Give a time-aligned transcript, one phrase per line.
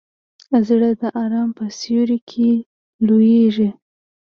[0.67, 2.49] زړه د ارام په سیوري کې
[3.07, 3.69] لویېږي.